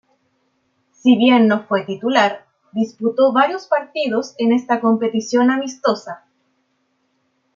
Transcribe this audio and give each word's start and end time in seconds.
Si 0.93 1.15
bien 1.15 1.47
no 1.47 1.63
fue 1.67 1.85
titular, 1.85 2.47
disputó 2.71 3.31
varios 3.31 3.67
partidos 3.67 4.33
en 4.39 4.51
esta 4.51 4.79
competición 4.81 5.51
amistosa. 5.51 6.25